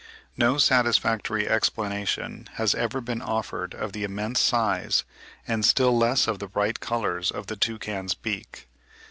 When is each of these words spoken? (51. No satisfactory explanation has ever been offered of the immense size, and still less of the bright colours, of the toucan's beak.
(51. 0.31 0.53
No 0.53 0.57
satisfactory 0.57 1.47
explanation 1.47 2.49
has 2.53 2.73
ever 2.73 3.01
been 3.01 3.21
offered 3.21 3.75
of 3.75 3.93
the 3.93 4.03
immense 4.03 4.39
size, 4.39 5.03
and 5.47 5.63
still 5.63 5.95
less 5.95 6.25
of 6.27 6.39
the 6.39 6.47
bright 6.47 6.79
colours, 6.79 7.29
of 7.29 7.45
the 7.45 7.55
toucan's 7.55 8.15
beak. 8.15 8.65